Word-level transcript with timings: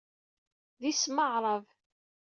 D 0.79 0.81
isem 0.91 1.17
aɛṛab. 1.25 1.65